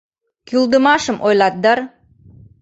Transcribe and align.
—Кӱлдымашым 0.47 1.17
ойлат 1.25 1.55
дыр? 1.63 1.79